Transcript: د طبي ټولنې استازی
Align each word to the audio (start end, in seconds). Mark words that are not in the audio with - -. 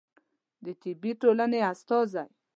د 0.63 0.65
طبي 0.81 1.11
ټولنې 1.21 1.59
استازی 1.71 2.23